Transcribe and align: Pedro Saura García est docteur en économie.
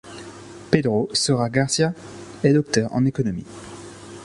Pedro 0.71 1.09
Saura 1.13 1.47
García 1.51 1.93
est 2.43 2.53
docteur 2.53 2.91
en 2.91 3.05
économie. 3.05 3.45